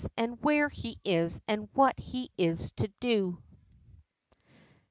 and 0.17 0.43
where 0.43 0.67
he 0.67 0.97
is? 1.05 1.39
and 1.47 1.69
what 1.75 1.99
he 1.99 2.31
is 2.35 2.71
to 2.71 2.87
do? 2.99 3.37